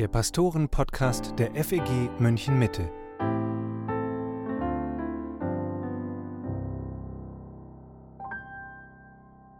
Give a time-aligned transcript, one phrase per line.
[0.00, 2.90] der Pastoren-Podcast der FEG München Mitte.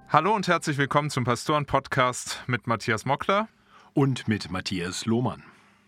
[0.08, 3.48] Hallo und herzlich willkommen zum Pastoren-Podcast mit Matthias Mockler
[3.92, 5.42] und mit Matthias Lohmann.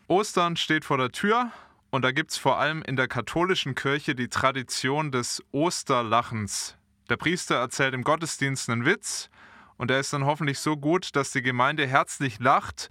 [0.07, 1.50] Ostern steht vor der Tür
[1.91, 6.77] und da gibt es vor allem in der katholischen Kirche die Tradition des Osterlachens.
[7.09, 9.30] Der Priester erzählt im Gottesdienst einen Witz
[9.83, 12.91] und er ist dann hoffentlich so gut, dass die Gemeinde herzlich lacht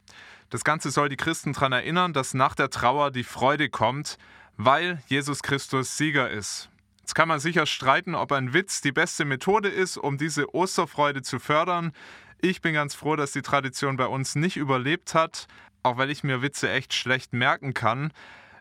[0.51, 4.17] das Ganze soll die Christen daran erinnern, dass nach der Trauer die Freude kommt,
[4.57, 6.69] weil Jesus Christus Sieger ist.
[6.99, 11.21] Jetzt kann man sicher streiten, ob ein Witz die beste Methode ist, um diese Osterfreude
[11.21, 11.93] zu fördern.
[12.41, 15.47] Ich bin ganz froh, dass die Tradition bei uns nicht überlebt hat,
[15.83, 18.11] auch weil ich mir Witze echt schlecht merken kann.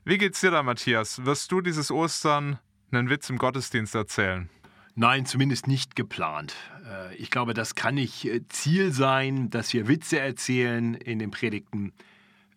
[0.05, 1.25] Wie geht's dir da, Matthias?
[1.25, 2.61] Wirst du dieses Ostern
[2.93, 4.49] einen Witz im Gottesdienst erzählen?
[4.95, 6.55] Nein, zumindest nicht geplant.
[6.85, 11.31] Äh, ich glaube, das kann nicht äh, Ziel sein, dass wir Witze erzählen in den
[11.31, 11.93] Predigten.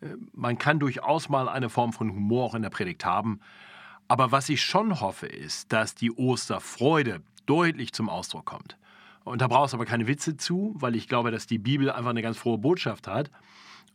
[0.02, 3.40] Äh, man kann durchaus mal eine Form von Humor auch in der Predigt haben.
[4.08, 8.78] Aber was ich schon hoffe, ist, dass die Osterfreude deutlich zum Ausdruck kommt.
[9.24, 12.10] Und da brauchst du aber keine Witze zu, weil ich glaube, dass die Bibel einfach
[12.10, 13.32] eine ganz frohe Botschaft hat.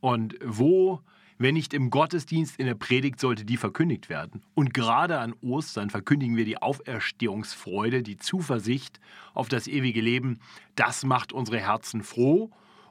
[0.00, 1.02] Und wo
[1.38, 4.42] wenn nicht im Gottesdienst, in der Predigt sollte die verkündigt werden.
[4.54, 9.00] Und gerade an Ostern verkündigen wir die Auferstehungsfreude, die Zuversicht
[9.34, 10.40] auf das ewige Leben.
[10.74, 12.50] Das macht unsere Herzen froh.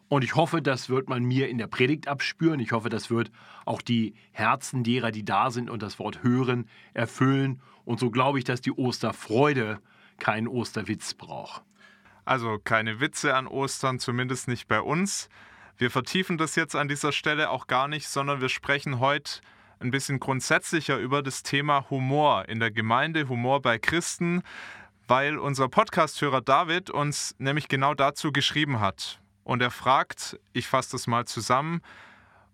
[0.10, 2.62] Und ich hoffe, das wird man mir in der Predigt abspüren.
[2.62, 3.30] Ich hoffe, das wird
[3.66, 7.62] auch die Herzen derer, die da sind und das Wort hören, erfüllen.
[7.84, 9.80] Und so glaube ich, dass die Osterfreude
[10.18, 11.64] keinen Osterwitz braucht.
[12.24, 15.30] Also keine Witze an Ostern, zumindest nicht bei uns.
[15.80, 19.42] Wir vertiefen das jetzt an dieser Stelle auch gar nicht, sondern wir sprechen heute
[19.80, 24.42] ein bisschen grundsätzlicher über das Thema Humor in der Gemeinde, Humor bei Christen,
[25.08, 29.22] weil unser Podcasthörer David uns nämlich genau dazu geschrieben hat.
[29.44, 31.82] Und er fragt, ich fasse das mal zusammen,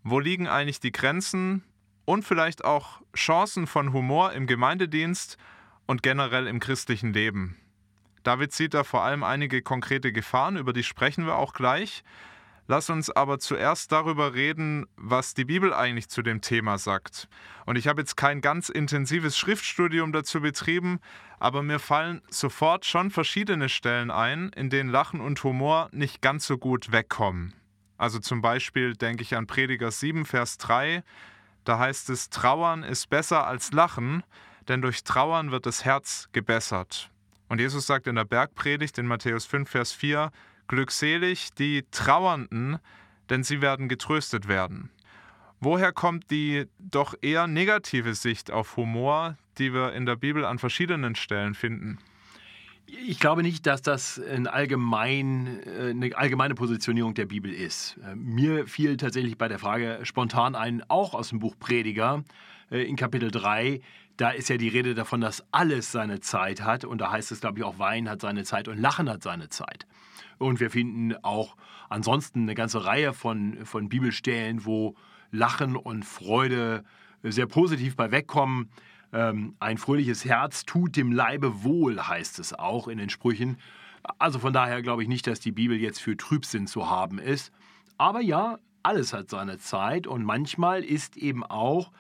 [0.03, 1.63] wo liegen eigentlich die Grenzen
[2.03, 5.37] und vielleicht auch Chancen von Humor im Gemeindedienst
[5.85, 7.57] und generell im christlichen Leben?
[8.23, 12.03] David sieht da vor allem einige konkrete Gefahren, über die sprechen wir auch gleich.
[12.67, 17.27] Lass uns aber zuerst darüber reden, was die Bibel eigentlich zu dem Thema sagt.
[17.65, 20.99] Und ich habe jetzt kein ganz intensives Schriftstudium dazu betrieben,
[21.39, 26.47] aber mir fallen sofort schon verschiedene Stellen ein, in denen Lachen und Humor nicht ganz
[26.47, 27.53] so gut wegkommen.
[27.97, 31.03] Also zum Beispiel denke ich an Prediger 7, Vers 3,
[31.65, 34.23] da heißt es, Trauern ist besser als Lachen,
[34.69, 37.09] denn durch Trauern wird das Herz gebessert.
[37.49, 40.31] Und Jesus sagt in der Bergpredigt in Matthäus 5, Vers 4,
[40.73, 42.79] Glückselig die Trauernden,
[43.29, 44.89] denn sie werden getröstet werden.
[45.59, 50.57] Woher kommt die doch eher negative Sicht auf Humor, die wir in der Bibel an
[50.57, 51.99] verschiedenen Stellen finden?
[52.87, 57.99] Ich glaube nicht, dass das ein allgemein, äh, eine allgemeine Positionierung der Bibel ist.
[58.03, 62.23] Äh, mir fiel tatsächlich bei der Frage spontan ein, auch aus dem Buch Prediger
[62.71, 63.79] äh, in Kapitel 3.
[64.17, 66.83] Da ist ja die Rede davon, dass alles seine Zeit hat.
[66.83, 69.49] Und da heißt es, glaube ich, auch Wein hat seine Zeit und Lachen hat seine
[69.49, 69.85] Zeit.
[70.43, 71.55] Und wir finden auch
[71.89, 74.95] ansonsten eine ganze Reihe von, von Bibelstellen, wo
[75.31, 76.83] Lachen und Freude
[77.23, 78.69] sehr positiv bei wegkommen.
[79.11, 83.57] Ähm, ein fröhliches Herz tut dem Leibe wohl, heißt es auch in den Sprüchen.
[84.19, 87.51] Also von daher glaube ich nicht, dass die Bibel jetzt für Trübsinn zu haben ist.
[87.97, 91.91] Aber ja, alles hat seine Zeit und manchmal ist eben auch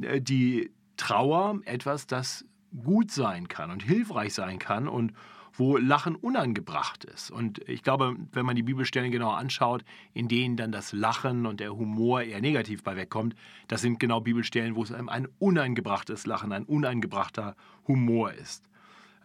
[0.00, 2.44] äh, die Trauer etwas, das
[2.84, 5.12] gut sein kann und hilfreich sein kann und
[5.58, 7.30] wo Lachen unangebracht ist.
[7.30, 11.60] Und ich glaube, wenn man die Bibelstellen genau anschaut, in denen dann das Lachen und
[11.60, 13.34] der Humor eher negativ bei wegkommt,
[13.66, 18.68] das sind genau Bibelstellen, wo es einem ein unangebrachtes Lachen, ein unangebrachter Humor ist.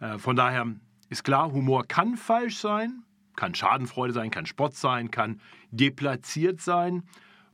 [0.00, 0.66] Äh, von daher
[1.08, 3.04] ist klar, Humor kann falsch sein,
[3.36, 5.40] kann Schadenfreude sein, kann Spott sein, kann
[5.70, 7.04] deplatziert sein,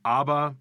[0.03, 0.57] aber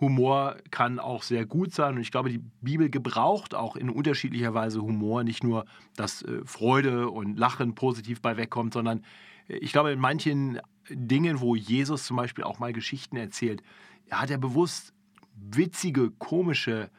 [0.00, 1.96] Humor kann auch sehr gut sein.
[1.96, 5.24] Und ich glaube, die Bibel gebraucht auch in unterschiedlicher Weise Humor.
[5.24, 5.64] Nicht nur,
[5.96, 9.04] dass äh, Freude und Lachen positiv bei wegkommt, sondern
[9.48, 10.60] äh, ich glaube, in manchen
[10.90, 13.62] Dingen, wo Jesus zum Beispiel auch mal Geschichten erzählt,
[14.10, 14.92] hat er bewusst
[15.34, 16.90] witzige, komische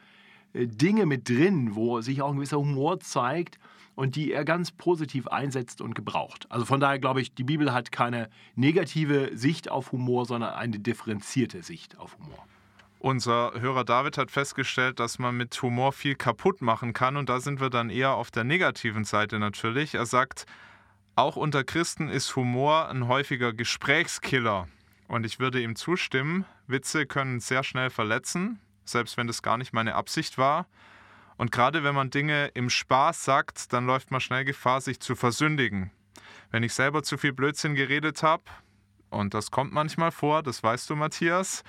[0.52, 3.58] äh, Dinge mit drin, wo sich auch ein gewisser Humor zeigt
[3.94, 6.46] und die er ganz positiv einsetzt und gebraucht.
[6.50, 10.78] Also von daher glaube ich, die Bibel hat keine negative Sicht auf Humor, sondern eine
[10.78, 12.46] differenzierte Sicht auf Humor.
[13.02, 17.40] Unser Hörer David hat festgestellt, dass man mit Humor viel kaputt machen kann und da
[17.40, 19.94] sind wir dann eher auf der negativen Seite natürlich.
[19.94, 20.44] Er sagt,
[21.16, 24.68] auch unter Christen ist Humor ein häufiger Gesprächskiller.
[25.08, 29.72] Und ich würde ihm zustimmen, Witze können sehr schnell verletzen, selbst wenn das gar nicht
[29.72, 30.66] meine Absicht war.
[31.38, 35.16] Und gerade wenn man Dinge im Spaß sagt, dann läuft man schnell Gefahr, sich zu
[35.16, 35.90] versündigen.
[36.50, 38.44] Wenn ich selber zu viel Blödsinn geredet habe,
[39.08, 41.64] und das kommt manchmal vor, das weißt du, Matthias,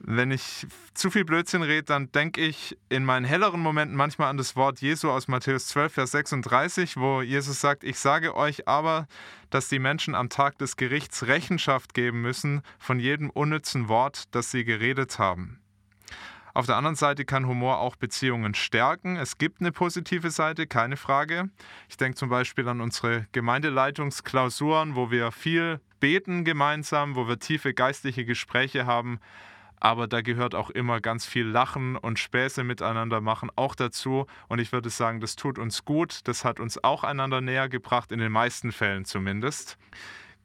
[0.00, 4.36] Wenn ich zu viel Blödsinn rede, dann denke ich in meinen helleren Momenten manchmal an
[4.36, 9.08] das Wort Jesu aus Matthäus 12, Vers 36, wo Jesus sagt, ich sage euch aber,
[9.50, 14.52] dass die Menschen am Tag des Gerichts Rechenschaft geben müssen von jedem unnützen Wort, das
[14.52, 15.58] sie geredet haben.
[16.54, 19.16] Auf der anderen Seite kann Humor auch Beziehungen stärken.
[19.16, 21.50] Es gibt eine positive Seite, keine Frage.
[21.88, 27.74] Ich denke zum Beispiel an unsere Gemeindeleitungsklausuren, wo wir viel beten gemeinsam, wo wir tiefe
[27.74, 29.18] geistliche Gespräche haben
[29.80, 34.26] aber da gehört auch immer ganz viel Lachen und Späße miteinander machen auch dazu.
[34.48, 36.20] Und ich würde sagen, das tut uns gut.
[36.24, 39.78] Das hat uns auch einander näher gebracht, in den meisten Fällen zumindest.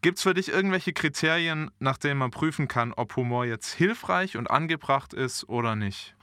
[0.01, 4.35] Gibt es für dich irgendwelche Kriterien, nach denen man prüfen kann, ob Humor jetzt hilfreich
[4.35, 6.15] und angebracht ist oder nicht?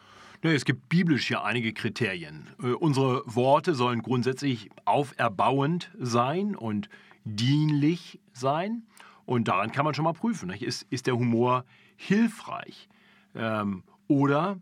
[0.42, 2.48] Es gibt biblisch ja einige Kriterien.
[2.62, 6.88] Äh, unsere Worte sollen grundsätzlich auferbauend sein und
[7.24, 8.82] dienlich sein.
[9.26, 10.50] Und daran kann man schon mal prüfen.
[10.50, 11.64] Ist, ist der Humor
[11.96, 12.88] hilfreich?
[13.34, 14.60] Ähm, oder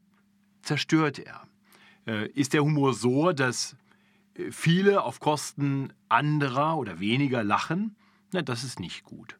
[0.62, 1.43] zerstört er?
[2.06, 3.76] Äh, ist der Humor so, dass
[4.35, 7.97] äh, viele auf Kosten anderer oder weniger lachen?
[8.32, 9.38] Na, das ist nicht gut.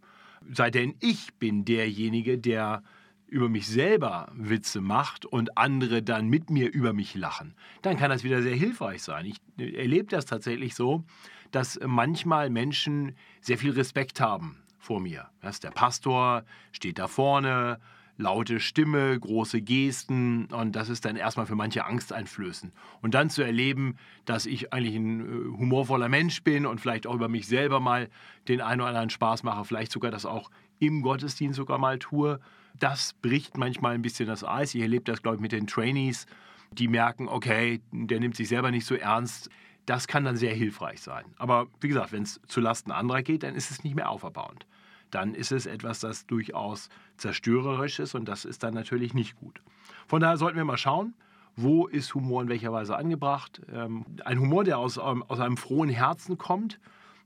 [0.51, 2.83] Sei denn ich bin derjenige, der
[3.27, 8.11] über mich selber Witze macht und andere dann mit mir über mich lachen, dann kann
[8.11, 9.27] das wieder sehr hilfreich sein.
[9.27, 11.05] Ich äh, erlebe das tatsächlich so,
[11.51, 15.29] dass manchmal Menschen sehr viel Respekt haben vor mir.
[15.63, 17.81] Der Pastor steht da vorne,
[18.19, 22.73] laute Stimme, große Gesten und das ist dann erstmal für manche Angst einflößen.
[23.01, 27.15] Und dann zu erleben, dass ich eigentlich ein äh, humorvoller Mensch bin und vielleicht auch
[27.15, 28.11] über mich selber mal
[28.49, 30.51] den einen oder anderen Spaß mache, vielleicht sogar das auch
[30.81, 32.41] im Gottesdienst sogar mal tue,
[32.79, 34.75] das bricht manchmal ein bisschen das Eis.
[34.75, 36.27] Ich erlebe das, glaube ich, mit den Trainees,
[36.73, 39.49] die merken, okay, der nimmt sich selber nicht so ernst.
[39.87, 41.25] Das kann dann sehr hilfreich sein.
[41.39, 44.67] Aber wie gesagt, wenn es zu Lasten anderer geht, dann ist es nicht mehr auferbauend
[45.11, 49.61] dann ist es etwas, das durchaus zerstörerisch ist und das ist dann natürlich nicht gut.
[50.07, 51.15] Von daher sollten wir mal schauen,
[51.57, 53.61] wo ist Humor in welcher Weise angebracht.
[53.73, 56.79] Ähm, ein Humor, der aus, ähm, aus einem frohen Herzen kommt,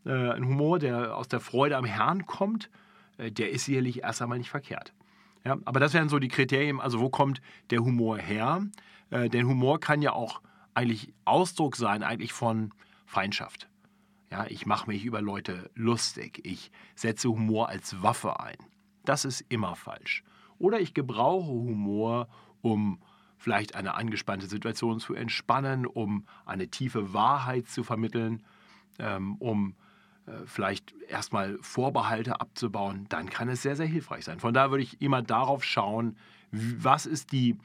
[0.06, 2.70] äh, ein Humor, der aus der Freude am Herrn kommt,
[3.18, 4.92] äh, der ist sicherlich erst einmal nicht verkehrt.
[5.44, 8.64] Ja, aber das wären so die Kriterien, also wo kommt der Humor her?
[9.10, 10.40] Äh, denn Humor kann ja auch
[10.74, 12.72] eigentlich Ausdruck sein, eigentlich von
[13.06, 13.68] Feindschaft.
[14.32, 16.40] Ja, ich mache mich über Leute lustig.
[16.42, 18.56] Ich setze Humor als Waffe ein.
[19.04, 20.24] Das ist immer falsch.
[20.58, 22.28] Oder ich gebrauche Humor,
[22.62, 22.98] um
[23.36, 28.42] vielleicht eine angespannte Situation zu entspannen, um eine tiefe Wahrheit zu vermitteln,
[28.98, 29.74] ähm, um
[30.24, 34.40] äh, vielleicht erstmal Vorbehalte abzubauen, dann kann es sehr, sehr hilfreich sein.
[34.40, 36.16] Von daher würde ich immer darauf schauen,
[36.52, 37.58] was ist die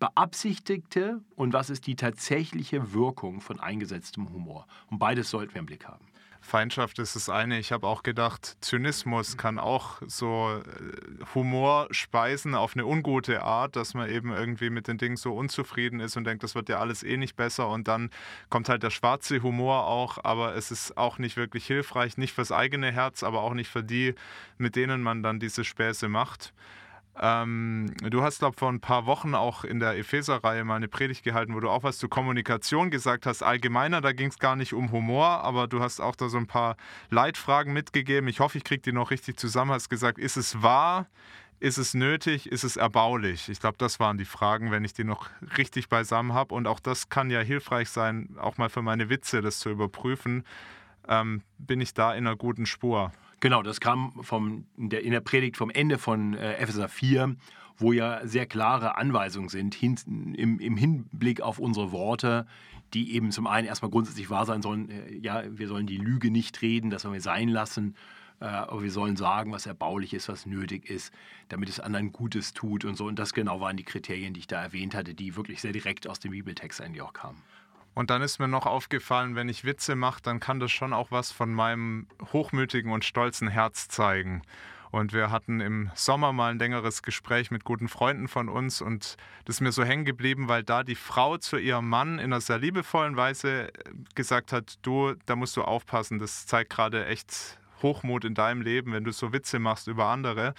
[0.00, 4.66] beabsichtigte und was ist die tatsächliche Wirkung von eingesetztem Humor.
[4.90, 6.07] Und beides sollten wir im Blick haben.
[6.40, 7.58] Feindschaft ist das eine.
[7.58, 13.76] Ich habe auch gedacht, Zynismus kann auch so äh, Humor speisen auf eine ungute Art,
[13.76, 16.78] dass man eben irgendwie mit den Dingen so unzufrieden ist und denkt, das wird ja
[16.78, 17.68] alles eh nicht besser.
[17.68, 18.10] Und dann
[18.48, 22.52] kommt halt der schwarze Humor auch, aber es ist auch nicht wirklich hilfreich, nicht fürs
[22.52, 24.14] eigene Herz, aber auch nicht für die,
[24.56, 26.52] mit denen man dann diese Späße macht.
[27.20, 30.88] Ähm, du hast, glaube ich, vor ein paar Wochen auch in der Epheser-Reihe mal eine
[30.88, 33.42] Predigt gehalten, wo du auch was zu Kommunikation gesagt hast.
[33.42, 36.46] Allgemeiner, da ging es gar nicht um Humor, aber du hast auch da so ein
[36.46, 36.76] paar
[37.10, 38.28] Leitfragen mitgegeben.
[38.28, 39.72] Ich hoffe, ich kriege die noch richtig zusammen.
[39.72, 41.06] Hast gesagt, ist es wahr?
[41.60, 42.52] Ist es nötig?
[42.52, 43.48] Ist es erbaulich?
[43.48, 46.54] Ich glaube, das waren die Fragen, wenn ich die noch richtig beisammen habe.
[46.54, 50.44] Und auch das kann ja hilfreich sein, auch mal für meine Witze das zu überprüfen.
[51.08, 53.12] Ähm, bin ich da in einer guten Spur?
[53.40, 57.36] Genau, das kam vom, in, der, in der Predigt vom Ende von äh, Epheser 4,
[57.76, 59.96] wo ja sehr klare Anweisungen sind hin,
[60.36, 62.46] im, im, Hinblick auf unsere Worte,
[62.94, 64.90] die eben zum einen erstmal grundsätzlich wahr sein sollen.
[64.90, 67.94] Äh, ja, wir sollen die Lüge nicht reden, das sollen wir sein lassen.
[68.40, 71.12] Äh, aber wir sollen sagen, was erbaulich ist, was nötig ist,
[71.48, 73.06] damit es anderen Gutes tut und so.
[73.06, 76.08] Und das genau waren die Kriterien, die ich da erwähnt hatte, die wirklich sehr direkt
[76.08, 77.38] aus dem Bibeltext eigentlich auch kamen.
[77.98, 81.10] Und dann ist mir noch aufgefallen, wenn ich Witze mache, dann kann das schon auch
[81.10, 84.42] was von meinem hochmütigen und stolzen Herz zeigen.
[84.92, 89.16] Und wir hatten im Sommer mal ein längeres Gespräch mit guten Freunden von uns und
[89.46, 92.40] das ist mir so hängen geblieben, weil da die Frau zu ihrem Mann in einer
[92.40, 93.72] sehr liebevollen Weise
[94.14, 98.92] gesagt hat, du, da musst du aufpassen, das zeigt gerade echt Hochmut in deinem Leben,
[98.92, 100.54] wenn du so Witze machst über andere.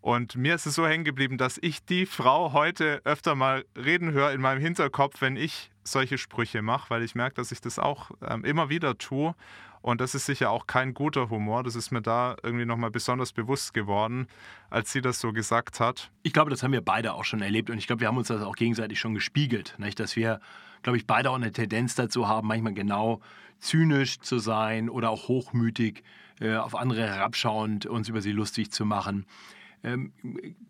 [0.00, 4.10] Und mir ist es so hängen geblieben, dass ich die Frau heute öfter mal reden
[4.12, 7.78] höre in meinem Hinterkopf, wenn ich solche Sprüche mache, weil ich merke, dass ich das
[7.78, 9.34] auch ähm, immer wieder tue.
[9.82, 11.62] Und das ist sicher auch kein guter Humor.
[11.62, 14.26] Das ist mir da irgendwie nochmal besonders bewusst geworden,
[14.68, 16.10] als sie das so gesagt hat.
[16.22, 18.28] Ich glaube, das haben wir beide auch schon erlebt und ich glaube, wir haben uns
[18.28, 19.98] das auch gegenseitig schon gespiegelt, nicht?
[19.98, 20.40] dass wir,
[20.82, 23.20] glaube ich, beide auch eine Tendenz dazu haben, manchmal genau
[23.58, 26.02] zynisch zu sein oder auch hochmütig,
[26.40, 29.24] äh, auf andere herabschauend uns über sie lustig zu machen.
[29.82, 30.12] ähm,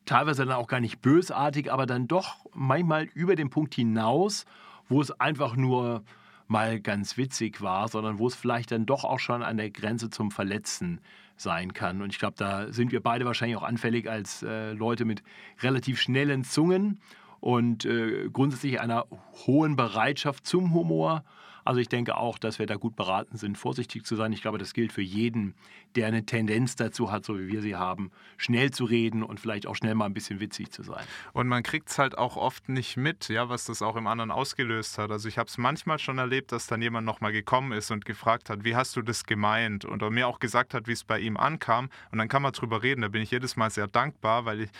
[0.05, 4.45] teilweise dann auch gar nicht bösartig, aber dann doch manchmal über den Punkt hinaus,
[4.91, 6.05] wo es einfach nur
[6.47, 10.11] mal ganz witzig war, sondern wo es vielleicht dann doch auch schon an der Grenze
[10.11, 11.01] zum Verletzen
[11.37, 12.03] sein kann.
[12.03, 15.23] Und ich glaube, da sind wir beide wahrscheinlich auch anfällig als äh, Leute mit
[15.63, 17.01] relativ schnellen Zungen
[17.39, 19.07] und äh, grundsätzlich einer
[19.47, 21.25] hohen Bereitschaft zum Humor
[21.65, 24.33] also ich denke auch, dass wir da gut beraten sind, vorsichtig zu sein.
[24.33, 25.55] Ich glaube, das gilt für jeden,
[25.95, 29.67] der eine Tendenz dazu hat, so wie wir sie haben, schnell zu reden und vielleicht
[29.67, 31.05] auch schnell mal ein bisschen witzig zu sein.
[31.33, 34.31] Und man kriegt es halt auch oft nicht mit, ja, was das auch im anderen
[34.31, 35.11] ausgelöst hat.
[35.11, 38.51] Also ich habe es manchmal schon erlebt, dass dann jemand nochmal gekommen ist und gefragt
[38.51, 39.85] hat, wie hast du das gemeint?
[39.85, 41.89] Und mir auch gesagt hat, wie es bei ihm ankam.
[42.11, 43.03] Und dann kann man drüber reden.
[43.03, 44.71] Da bin ich jedes Mal sehr dankbar, weil ich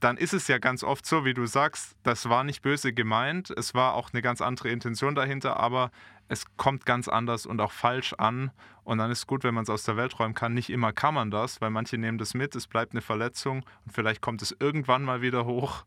[0.00, 3.50] dann ist es ja ganz oft so, wie du sagst, das war nicht böse gemeint,
[3.50, 5.90] es war auch eine ganz andere Intention dahinter, aber
[6.28, 8.50] es kommt ganz anders und auch falsch an.
[8.84, 10.54] Und dann ist es gut, wenn man es aus der Welt räumen kann.
[10.54, 13.92] Nicht immer kann man das, weil manche nehmen das mit, es bleibt eine Verletzung und
[13.92, 15.84] vielleicht kommt es irgendwann mal wieder hoch.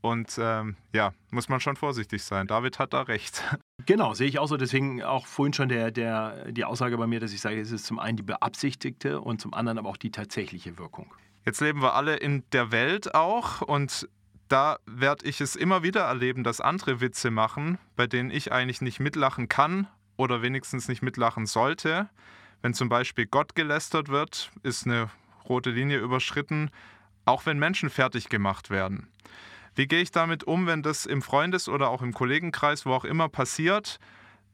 [0.00, 2.46] Und ähm, ja, muss man schon vorsichtig sein.
[2.46, 3.42] David hat da recht.
[3.86, 4.56] Genau, sehe ich auch so.
[4.56, 7.84] Deswegen auch vorhin schon der, der, die Aussage bei mir, dass ich sage, es ist
[7.84, 11.12] zum einen die beabsichtigte und zum anderen aber auch die tatsächliche Wirkung.
[11.44, 14.08] Jetzt leben wir alle in der Welt auch und
[14.48, 18.80] da werde ich es immer wieder erleben, dass andere Witze machen, bei denen ich eigentlich
[18.80, 19.86] nicht mitlachen kann
[20.16, 22.08] oder wenigstens nicht mitlachen sollte.
[22.62, 25.10] Wenn zum Beispiel Gott gelästert wird, ist eine
[25.48, 26.70] rote Linie überschritten,
[27.26, 29.08] auch wenn Menschen fertig gemacht werden.
[29.74, 33.04] Wie gehe ich damit um, wenn das im Freundes- oder auch im Kollegenkreis, wo auch
[33.04, 33.98] immer passiert?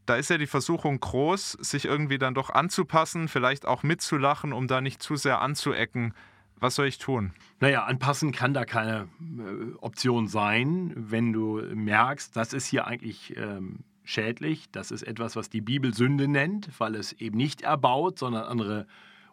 [0.07, 4.67] Da ist ja die Versuchung groß, sich irgendwie dann doch anzupassen, vielleicht auch mitzulachen, um
[4.67, 6.15] da nicht zu sehr anzuecken.
[6.61, 7.33] Was soll ich tun?
[7.59, 13.35] Naja, anpassen kann da keine äh, Option sein, wenn du merkst, das ist hier eigentlich
[13.37, 18.19] ähm, schädlich, das ist etwas, was die Bibel Sünde nennt, weil es eben nicht erbaut,
[18.19, 18.87] sondern andere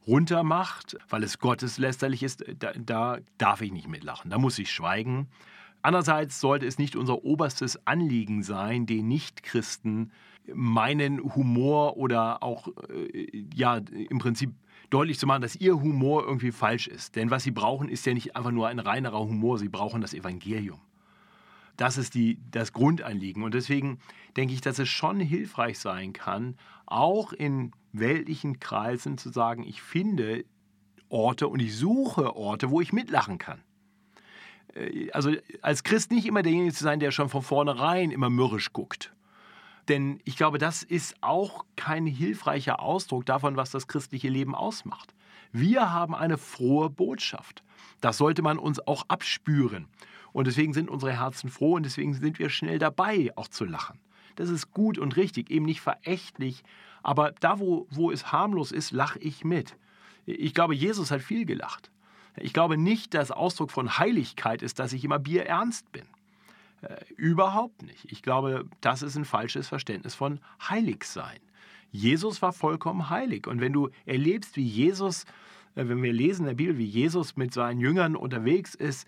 [0.08, 5.28] runtermacht, weil es gotteslästerlich ist, da, da darf ich nicht mitlachen, da muss ich schweigen.
[5.82, 10.12] Andererseits sollte es nicht unser oberstes Anliegen sein, den Nichtchristen
[10.54, 14.54] meinen Humor oder auch äh, ja im Prinzip
[14.90, 17.16] deutlich zu machen, dass ihr Humor irgendwie falsch ist.
[17.16, 20.14] Denn was sie brauchen, ist ja nicht einfach nur ein reinerer Humor, sie brauchen das
[20.14, 20.80] Evangelium.
[21.76, 23.44] Das ist die, das Grundanliegen.
[23.44, 24.00] Und deswegen
[24.36, 29.82] denke ich, dass es schon hilfreich sein kann, auch in weltlichen Kreisen zu sagen, ich
[29.82, 30.46] finde
[31.10, 33.62] Orte und ich suche Orte, wo ich mitlachen kann.
[34.74, 38.74] Äh, also als Christ nicht immer derjenige zu sein, der schon von vornherein immer mürrisch
[38.74, 39.14] guckt
[39.90, 45.14] denn ich glaube, das ist auch kein hilfreicher Ausdruck davon, was das christliche Leben ausmacht.
[45.52, 47.64] Wir haben eine frohe Botschaft.
[48.02, 49.88] Das sollte man uns auch abspüren.
[50.34, 54.00] Und deswegen sind unsere Herzen froh und deswegen sind wir schnell dabei, auch zu lachen.
[54.36, 56.64] Das ist gut und richtig, eben nicht verächtlich.
[57.02, 59.76] Aber da, wo, wo es harmlos ist, lache ich mit.
[60.26, 61.90] Ich glaube, Jesus hat viel gelacht.
[62.36, 66.06] Ich glaube nicht, dass Ausdruck von Heiligkeit ist, dass ich immer bierernst bin.
[66.82, 68.06] Äh, überhaupt nicht.
[68.12, 71.40] Ich glaube, das ist ein falsches Verständnis von Heiligsein.
[71.92, 73.48] Jesus war vollkommen heilig.
[73.48, 75.24] Und wenn du erlebst, wie Jesus,
[75.76, 79.08] äh, wenn wir lesen in der Bibel, wie Jesus mit seinen Jüngern unterwegs ist,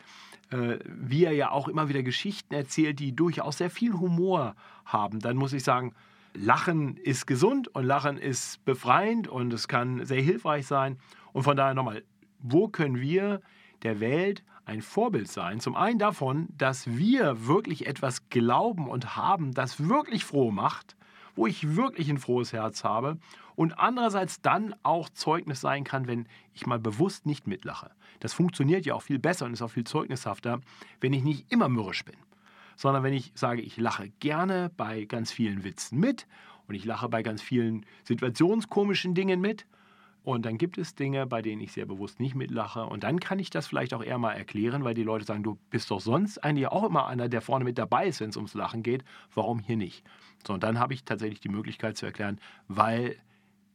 [0.49, 5.19] äh, wie er ja auch immer wieder Geschichten erzählt, die durchaus sehr viel Humor haben,
[5.19, 5.93] dann muss ich sagen,
[6.33, 10.97] Lachen ist gesund und Lachen ist befreiend und es kann sehr hilfreich sein.
[11.33, 12.03] Und von daher nochmal,
[12.39, 13.41] wo können wir
[13.83, 15.59] der Welt ein Vorbild sein.
[15.59, 20.95] Zum einen davon, dass wir wirklich etwas glauben und haben, das wirklich froh macht,
[21.35, 23.17] wo ich wirklich ein frohes Herz habe.
[23.55, 27.91] Und andererseits dann auch Zeugnis sein kann, wenn ich mal bewusst nicht mitlache.
[28.19, 30.61] Das funktioniert ja auch viel besser und ist auch viel zeugnishafter,
[31.01, 32.15] wenn ich nicht immer mürrisch bin,
[32.75, 36.27] sondern wenn ich sage, ich lache gerne bei ganz vielen Witzen mit
[36.67, 39.65] und ich lache bei ganz vielen situationskomischen Dingen mit
[40.23, 42.85] und dann gibt es Dinge, bei denen ich sehr bewusst nicht mitlache.
[42.85, 45.57] Und dann kann ich das vielleicht auch eher mal erklären, weil die Leute sagen, du
[45.69, 48.53] bist doch sonst eigentlich auch immer einer, der vorne mit dabei ist, wenn es ums
[48.53, 49.03] Lachen geht.
[49.33, 50.03] Warum hier nicht?
[50.45, 53.15] So, und dann habe ich tatsächlich die Möglichkeit zu erklären, weil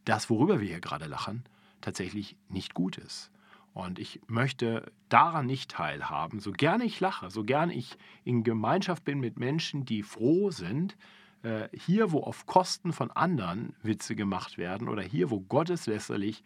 [0.05, 1.45] das, worüber wir hier gerade lachen,
[1.81, 3.31] tatsächlich nicht gut ist.
[3.73, 6.39] Und ich möchte daran nicht teilhaben.
[6.41, 10.97] So gerne ich lache, so gerne ich in Gemeinschaft bin mit Menschen, die froh sind,
[11.45, 16.43] äh, hier, wo auf Kosten von anderen Witze gemacht werden oder hier, wo gotteslästerlich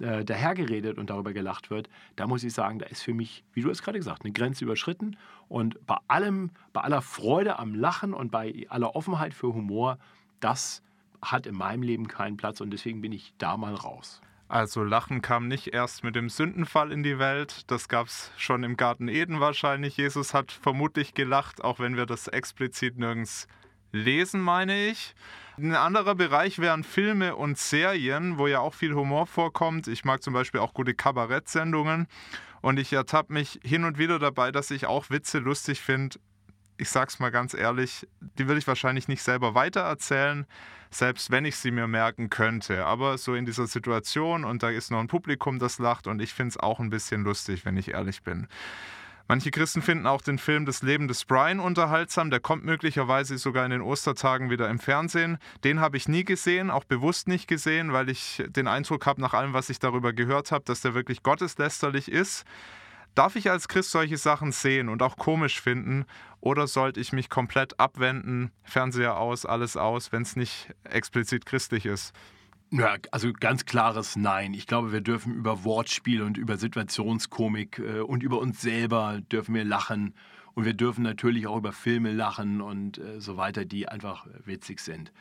[0.00, 3.62] äh, dahergeredet und darüber gelacht wird, da muss ich sagen, da ist für mich, wie
[3.62, 5.16] du es gerade gesagt, eine Grenze überschritten.
[5.48, 9.98] Und bei allem, bei aller Freude am Lachen und bei aller Offenheit für Humor,
[10.40, 10.82] das
[11.22, 14.20] hat in meinem Leben keinen Platz und deswegen bin ich da mal raus.
[14.48, 18.62] Also Lachen kam nicht erst mit dem Sündenfall in die Welt, das gab es schon
[18.62, 19.96] im Garten Eden wahrscheinlich.
[19.96, 23.48] Jesus hat vermutlich gelacht, auch wenn wir das explizit nirgends
[23.94, 25.14] lesen, meine ich.
[25.56, 29.86] Ein anderer Bereich wären Filme und Serien, wo ja auch viel Humor vorkommt.
[29.86, 32.08] Ich mag zum Beispiel auch gute Kabarettsendungen.
[32.60, 36.18] Und ich ertappe mich hin und wieder dabei, dass ich auch Witze lustig finde.
[36.76, 40.44] Ich sag's mal ganz ehrlich, die würde ich wahrscheinlich nicht selber weitererzählen,
[40.90, 42.84] selbst wenn ich sie mir merken könnte.
[42.84, 46.34] Aber so in dieser Situation und da ist noch ein Publikum, das lacht und ich
[46.34, 48.48] finde es auch ein bisschen lustig, wenn ich ehrlich bin.
[49.26, 52.30] Manche Christen finden auch den Film Das Leben des Brian unterhaltsam.
[52.30, 55.38] Der kommt möglicherweise sogar in den Ostertagen wieder im Fernsehen.
[55.64, 59.32] Den habe ich nie gesehen, auch bewusst nicht gesehen, weil ich den Eindruck habe, nach
[59.32, 62.44] allem, was ich darüber gehört habe, dass der wirklich gotteslästerlich ist.
[63.14, 66.04] Darf ich als Christ solche Sachen sehen und auch komisch finden?
[66.40, 71.86] Oder sollte ich mich komplett abwenden, Fernseher aus, alles aus, wenn es nicht explizit christlich
[71.86, 72.12] ist?
[72.76, 74.52] Ja, also ganz klares Nein.
[74.52, 79.54] Ich glaube, wir dürfen über Wortspiel und über Situationskomik äh, und über uns selber dürfen
[79.54, 80.12] wir lachen.
[80.54, 84.80] Und wir dürfen natürlich auch über Filme lachen und äh, so weiter, die einfach witzig
[84.80, 85.12] sind.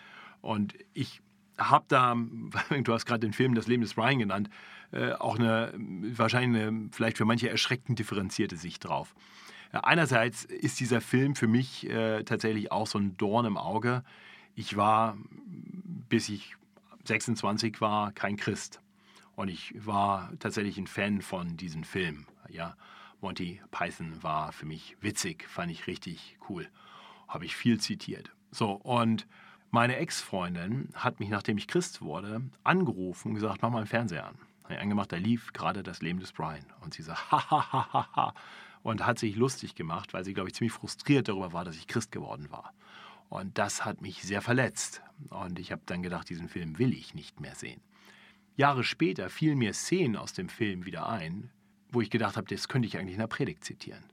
[0.42, 1.22] Und ich
[1.60, 2.16] habe da,
[2.84, 4.50] du hast gerade den Film Das Leben des Ryan genannt,
[4.92, 9.14] äh, auch eine wahrscheinlich eine, vielleicht für manche erschreckend differenzierte Sicht drauf.
[9.72, 14.04] Einerseits ist dieser Film für mich äh, tatsächlich auch so ein Dorn im Auge.
[14.56, 15.18] Ich war,
[16.10, 16.56] bis ich
[17.06, 18.80] 26 war, kein Christ.
[19.36, 22.26] Und ich war tatsächlich ein Fan von diesem Film.
[22.50, 22.76] Ja,
[23.22, 26.68] Monty Python war für mich witzig, fand ich richtig cool.
[27.28, 28.32] Habe ich viel zitiert.
[28.52, 29.28] So, und
[29.72, 34.28] meine Ex-Freundin hat mich, nachdem ich Christ wurde, angerufen und gesagt, mach mal einen Fernseher
[34.28, 34.36] an.
[34.64, 36.66] Habe ich angemacht, da lief gerade das Leben des Brian.
[36.82, 38.34] Und sie sagt, ha,
[38.84, 41.88] Und hat sich lustig gemacht, weil sie, glaube ich, ziemlich frustriert darüber war, dass ich
[41.88, 42.74] Christ geworden war.
[43.30, 45.02] Und das hat mich sehr verletzt.
[45.30, 47.82] Und ich habe dann gedacht, diesen Film will ich nicht mehr sehen.
[48.56, 51.50] Jahre später fielen mir Szenen aus dem Film wieder ein,
[51.92, 54.04] wo ich gedacht habe, das könnte ich eigentlich in der Predigt zitieren.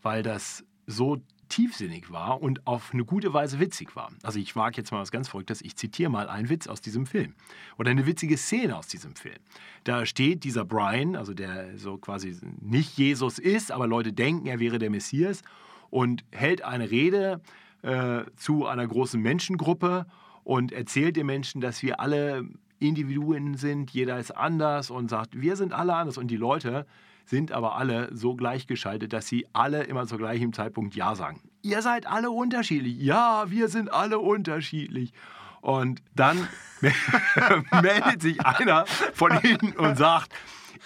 [0.00, 4.10] Weil das so tiefsinnig war und auf eine gute Weise witzig war.
[4.22, 7.04] Also ich wage jetzt mal was ganz Verrücktes, ich zitiere mal einen Witz aus diesem
[7.04, 7.34] Film
[7.78, 9.36] oder eine witzige Szene aus diesem Film.
[9.84, 14.60] Da steht dieser Brian, also der so quasi nicht Jesus ist, aber Leute denken, er
[14.60, 15.42] wäre der Messias
[15.90, 17.42] und hält eine Rede
[17.82, 20.06] äh, zu einer großen Menschengruppe
[20.44, 22.44] und erzählt den Menschen, dass wir alle
[22.78, 26.18] Individuen sind, jeder ist anders und sagt, wir sind alle anders.
[26.18, 26.86] Und die Leute
[27.24, 31.40] sind aber alle so gleichgeschaltet, dass sie alle immer zur gleichen Zeitpunkt Ja sagen.
[31.62, 32.98] Ihr seid alle unterschiedlich.
[32.98, 35.12] Ja, wir sind alle unterschiedlich.
[35.60, 36.48] Und dann
[37.82, 40.32] meldet sich einer von ihnen und sagt,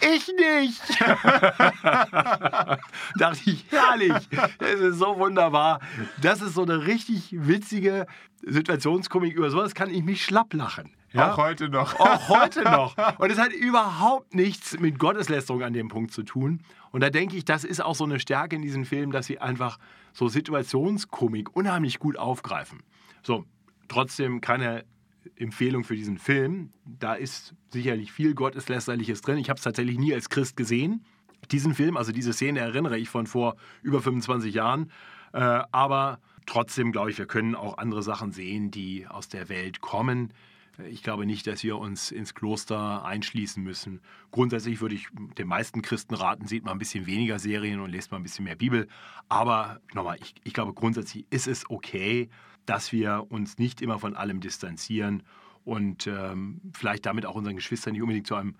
[0.00, 1.00] ich nicht.
[3.16, 4.28] Dachte ich, herrlich.
[4.58, 5.80] Das ist so wunderbar.
[6.20, 8.06] Das ist so eine richtig witzige
[8.42, 9.34] Situationskomik.
[9.34, 10.94] Über sowas kann ich mich schlapp lachen.
[11.12, 11.32] Ja?
[11.32, 11.98] Auch heute noch.
[11.98, 12.96] Auch heute noch.
[13.18, 16.60] Und es hat überhaupt nichts mit Gotteslästerung an dem Punkt zu tun.
[16.90, 19.38] Und da denke ich, das ist auch so eine Stärke in diesem Film, dass sie
[19.38, 19.78] einfach
[20.12, 22.82] so Situationskomik unheimlich gut aufgreifen.
[23.22, 23.44] So,
[23.88, 24.84] trotzdem keine
[25.36, 26.70] Empfehlung für diesen Film.
[26.84, 29.38] Da ist sicherlich viel Gotteslästerliches drin.
[29.38, 31.04] Ich habe es tatsächlich nie als Christ gesehen.
[31.50, 34.90] Diesen Film, also diese Szene erinnere ich von vor über 25 Jahren.
[35.32, 39.80] Äh, aber trotzdem glaube ich, wir können auch andere Sachen sehen, die aus der Welt
[39.80, 40.32] kommen.
[40.90, 44.00] Ich glaube nicht, dass wir uns ins Kloster einschließen müssen.
[44.30, 45.08] Grundsätzlich würde ich
[45.38, 48.44] den meisten Christen raten, sieht mal ein bisschen weniger Serien und lest mal ein bisschen
[48.44, 48.86] mehr Bibel.
[49.28, 52.28] Aber nochmal, ich, ich glaube grundsätzlich ist es okay,
[52.66, 55.22] dass wir uns nicht immer von allem distanzieren
[55.64, 58.56] und ähm, vielleicht damit auch unseren Geschwistern nicht unbedingt zu einem,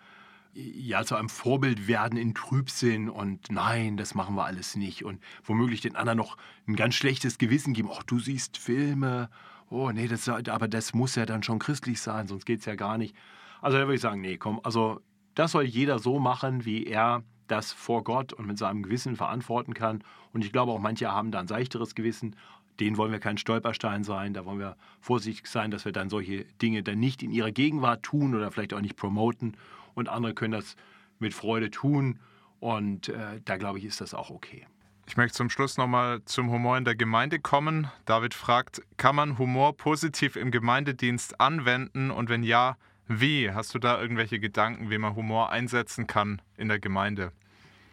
[0.54, 5.22] ja, zu einem Vorbild werden in Trübsinn und nein, das machen wir alles nicht und
[5.44, 7.90] womöglich den anderen noch ein ganz schlechtes Gewissen geben.
[7.92, 9.28] Ach, du siehst Filme
[9.70, 12.74] oh nee, das, aber das muss ja dann schon christlich sein, sonst geht es ja
[12.74, 13.14] gar nicht.
[13.60, 15.00] Also da würde ich sagen, nee, komm, also
[15.34, 19.74] das soll jeder so machen, wie er das vor Gott und mit seinem Gewissen verantworten
[19.74, 20.02] kann.
[20.32, 22.34] Und ich glaube auch, manche haben da ein seichteres Gewissen.
[22.80, 24.34] Denen wollen wir kein Stolperstein sein.
[24.34, 28.02] Da wollen wir vorsichtig sein, dass wir dann solche Dinge dann nicht in ihrer Gegenwart
[28.02, 29.56] tun oder vielleicht auch nicht promoten.
[29.94, 30.76] Und andere können das
[31.18, 32.18] mit Freude tun.
[32.60, 34.66] Und äh, da glaube ich, ist das auch okay.
[35.08, 37.88] Ich möchte zum Schluss nochmal zum Humor in der Gemeinde kommen.
[38.06, 43.52] David fragt, kann man Humor positiv im Gemeindedienst anwenden und wenn ja, wie?
[43.52, 47.30] Hast du da irgendwelche Gedanken, wie man Humor einsetzen kann in der Gemeinde?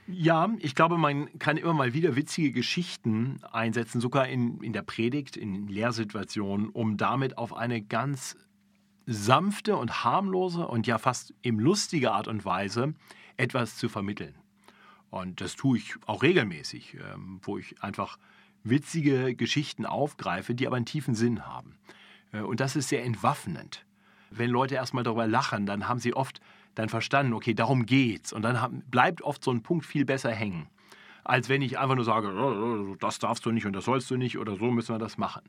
[0.08, 4.82] Ja, ich glaube, man kann immer mal wieder witzige Geschichten einsetzen, sogar in, in der
[4.82, 8.36] Predigt, in Lehrsituationen, um damit auf eine ganz
[9.06, 12.94] sanfte und harmlose und ja fast eben lustige Art und Weise
[13.38, 14.36] etwas zu vermitteln.
[15.10, 18.18] Und das tue ich auch regelmäßig, ähm, wo ich einfach
[18.64, 21.76] witzige Geschichten aufgreife, die aber einen tiefen Sinn haben.
[22.32, 23.86] Äh, und das ist sehr entwaffnend.
[24.32, 26.42] Wenn Leute erstmal darüber lachen, dann haben sie oft
[26.76, 28.34] dann verstanden, okay, darum geht's.
[28.34, 30.68] Und dann bleibt oft so ein Punkt viel besser hängen,
[31.24, 34.10] als wenn ich einfach nur sage, oh, oh, das darfst du nicht und das sollst
[34.12, 35.42] du nicht oder so müssen wir das machen.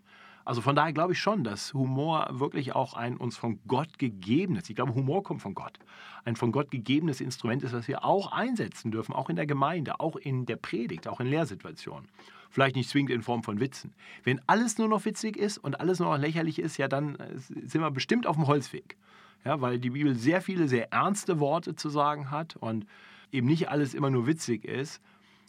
[0.44, 4.68] Also von daher glaube ich schon, dass Humor wirklich auch ein uns von Gott gegebenes,
[4.68, 5.78] ich glaube, Humor kommt von Gott,
[6.24, 10.00] ein von Gott gegebenes Instrument ist, das wir auch einsetzen dürfen, auch in der Gemeinde,
[10.00, 12.08] auch in der Predigt, auch in Lehrsituationen.
[12.50, 13.94] Vielleicht nicht zwingend in Form von Witzen.
[14.22, 17.36] Wenn alles nur noch witzig ist und alles nur noch lächerlich ist, ja, dann äh,
[17.36, 18.96] sind wir bestimmt auf dem Holzweg.
[19.44, 22.86] Ja, weil die Bibel sehr viele, sehr ernste Worte zu sagen hat und
[23.30, 25.02] eben nicht alles immer nur witzig ist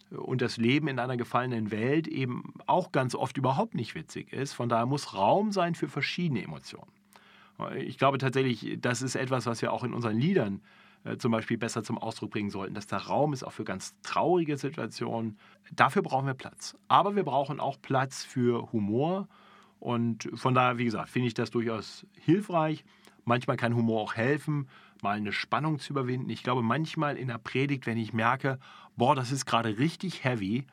[0.09, 4.53] und das Leben in einer gefallenen Welt eben auch ganz oft überhaupt nicht witzig ist.
[4.53, 6.91] Von daher muss Raum sein für verschiedene Emotionen.
[7.77, 10.61] Ich glaube tatsächlich, das ist etwas, was wir auch in unseren Liedern
[11.05, 13.95] äh, zum Beispiel besser zum Ausdruck bringen sollten, dass der Raum ist auch für ganz
[14.01, 15.37] traurige Situationen.
[15.71, 16.75] Dafür brauchen wir Platz.
[16.89, 19.29] Aber wir brauchen auch Platz für Humor.
[19.79, 22.83] Und von daher, wie gesagt, finde ich das durchaus hilfreich.
[23.25, 24.69] Manchmal kann Humor auch helfen,
[25.01, 26.29] mal eine Spannung zu überwinden.
[26.29, 28.59] Ich glaube, manchmal in der Predigt, wenn ich merke,
[28.95, 30.65] boah, das ist gerade richtig heavy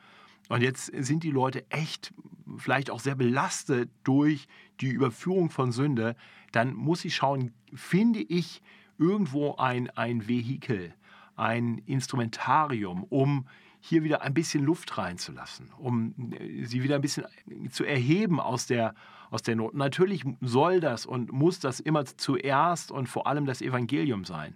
[0.49, 2.13] und jetzt sind die Leute echt
[2.57, 4.47] vielleicht auch sehr belastet durch
[4.81, 6.15] die Überführung von Sünde,
[6.51, 8.61] dann muss ich schauen, finde ich
[8.97, 10.93] irgendwo ein, ein Vehikel,
[11.35, 13.47] ein Instrumentarium, um
[13.85, 17.25] hier wieder ein bisschen Luft reinzulassen, um äh, sie wieder ein bisschen
[17.69, 18.95] zu erheben aus der,
[19.29, 19.73] aus der Not.
[19.73, 24.55] Natürlich soll das und muss das immer zuerst und vor allem das Evangelium sein.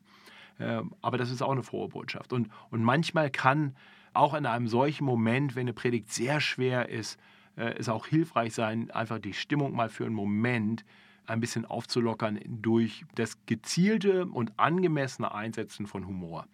[0.61, 2.31] Ähm, aber das ist auch eine frohe Botschaft.
[2.31, 3.75] Und, und manchmal kann
[4.13, 7.19] auch in einem solchen Moment, wenn eine Predigt sehr schwer ist,
[7.57, 10.85] äh, es auch hilfreich sein, einfach die Stimmung mal für einen Moment
[11.25, 16.47] ein bisschen aufzulockern durch das gezielte und angemessene Einsetzen von Humor.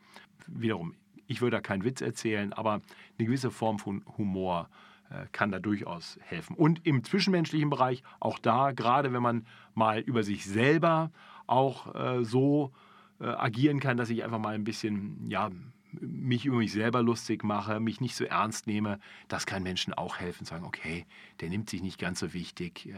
[0.48, 0.96] Wiederum,
[1.28, 2.82] ich würde da keinen Witz erzählen, aber
[3.18, 4.70] eine gewisse Form von Humor
[5.10, 6.56] äh, kann da durchaus helfen.
[6.56, 11.12] Und im zwischenmenschlichen Bereich, auch da, gerade wenn man mal über sich selber
[11.46, 12.72] auch äh, so
[13.20, 15.52] äh, agieren kann, dass ich einfach mal ein bisschen, ja,
[16.00, 20.18] mich über mich selber lustig mache, mich nicht so ernst nehme, das kann Menschen auch
[20.18, 21.06] helfen, sagen, okay,
[21.40, 22.92] der nimmt sich nicht ganz so wichtig.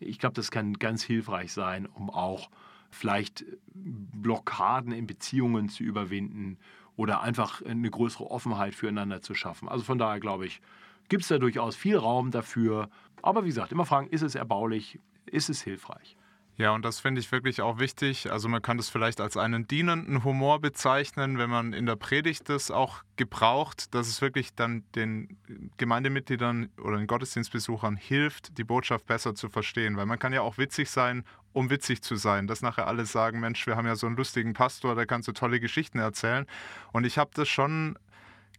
[0.00, 2.50] Ich glaube, das kann ganz hilfreich sein, um auch
[2.90, 6.58] vielleicht Blockaden in Beziehungen zu überwinden
[6.96, 9.68] oder einfach eine größere Offenheit füreinander zu schaffen.
[9.68, 10.60] Also von daher glaube ich,
[11.08, 12.88] gibt es da durchaus viel Raum dafür.
[13.22, 16.16] Aber wie gesagt, immer fragen, ist es erbaulich, ist es hilfreich?
[16.58, 18.32] Ja, und das finde ich wirklich auch wichtig.
[18.32, 22.48] Also man kann das vielleicht als einen dienenden Humor bezeichnen, wenn man in der Predigt
[22.48, 25.36] das auch gebraucht, dass es wirklich dann den
[25.76, 29.98] Gemeindemitgliedern oder den Gottesdienstbesuchern hilft, die Botschaft besser zu verstehen.
[29.98, 32.46] Weil man kann ja auch witzig sein, um witzig zu sein.
[32.46, 35.32] Dass nachher alle sagen, Mensch, wir haben ja so einen lustigen Pastor, der kann so
[35.32, 36.46] tolle Geschichten erzählen.
[36.90, 37.98] Und ich habe das schon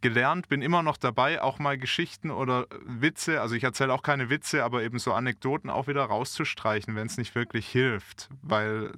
[0.01, 4.29] gelernt, bin immer noch dabei, auch mal Geschichten oder Witze, also ich erzähle auch keine
[4.29, 8.91] Witze, aber eben so Anekdoten auch wieder rauszustreichen, wenn es nicht wirklich hilft, weil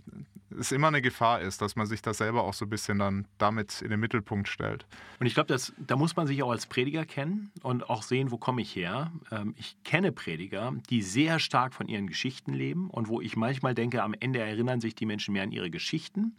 [0.57, 3.25] es immer eine Gefahr ist, dass man sich da selber auch so ein bisschen dann
[3.37, 4.85] damit in den Mittelpunkt stellt.
[5.19, 8.37] Und ich glaube, da muss man sich auch als Prediger kennen und auch sehen, wo
[8.37, 9.11] komme ich her.
[9.31, 13.75] Ähm, ich kenne Prediger, die sehr stark von ihren Geschichten leben und wo ich manchmal
[13.75, 16.35] denke, am Ende erinnern sich die Menschen mehr an ihre Geschichten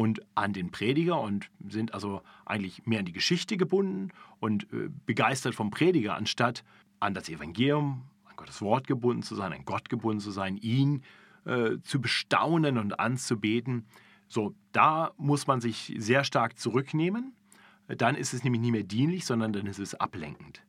[0.00, 4.08] und an den Prediger und sind also eigentlich mehr an die Geschichte gebunden
[4.38, 6.64] und äh, begeistert vom Prediger, anstatt
[7.00, 11.02] an das Evangelium, an Gottes Wort gebunden zu sein, an Gott gebunden zu sein, ihn
[11.44, 13.84] äh, zu bestaunen und anzubeten.
[14.26, 17.34] So, da muss man sich sehr stark zurücknehmen.
[17.86, 20.62] Dann ist es nämlich nicht mehr dienlich, sondern dann ist es ablenkend.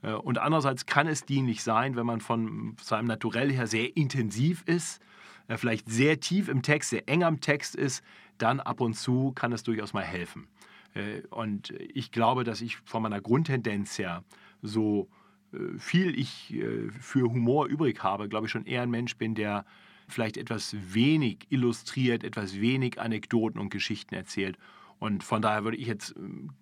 [0.00, 4.62] Äh, und andererseits kann es dienlich sein, wenn man von seinem Naturell her sehr intensiv
[4.64, 5.02] ist,
[5.48, 8.02] äh, vielleicht sehr tief im Text, sehr eng am Text ist,
[8.38, 10.48] dann ab und zu kann es durchaus mal helfen.
[10.94, 14.24] Äh, und ich glaube, dass ich von meiner Grundtendenz her
[14.62, 15.08] so
[15.52, 19.34] äh, viel ich äh, für Humor übrig habe, glaube ich schon eher ein Mensch bin,
[19.34, 19.64] der
[20.08, 24.56] vielleicht etwas wenig illustriert, etwas wenig Anekdoten und Geschichten erzählt.
[24.98, 26.14] Und von daher würde ich jetzt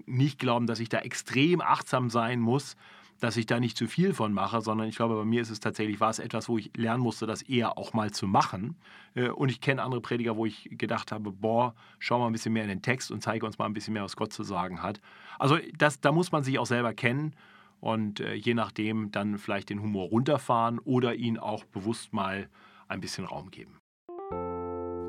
[0.04, 2.76] nicht glauben, dass ich da extrem achtsam sein muss,
[3.20, 5.60] dass ich da nicht zu viel von mache, sondern ich glaube, bei mir ist es
[5.60, 8.76] tatsächlich, war es etwas, wo ich lernen musste, das eher auch mal zu machen.
[9.14, 12.52] Äh, und ich kenne andere Prediger, wo ich gedacht habe, boah, schau mal ein bisschen
[12.52, 14.82] mehr in den Text und zeige uns mal ein bisschen mehr, was Gott zu sagen
[14.82, 15.00] hat.
[15.38, 17.34] Also das, da muss man sich auch selber kennen
[17.80, 22.48] und äh, je nachdem dann vielleicht den Humor runterfahren oder ihn auch bewusst mal
[22.88, 23.78] ein bisschen Raum geben.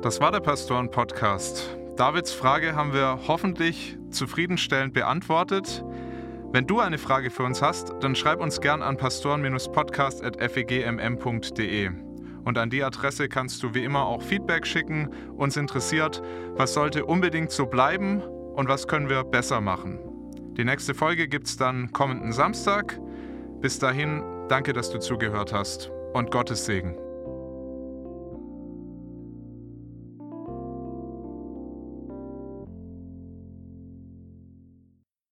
[0.02, 1.76] Das war der Pastoren-Podcast.
[1.96, 5.84] Davids Frage haben wir hoffentlich zufriedenstellend beantwortet.
[6.50, 11.90] Wenn du eine Frage für uns hast, dann schreib uns gern an pastoren-podcast.fegmm.de.
[12.44, 15.10] Und an die Adresse kannst du wie immer auch Feedback schicken.
[15.36, 16.22] Uns interessiert,
[16.54, 19.98] was sollte unbedingt so bleiben und was können wir besser machen.
[20.56, 22.98] Die nächste Folge gibt es dann kommenden Samstag.
[23.60, 26.96] Bis dahin, danke, dass du zugehört hast und Gottes Segen.